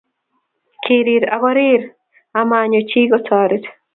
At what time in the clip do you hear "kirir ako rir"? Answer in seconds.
0.83-1.81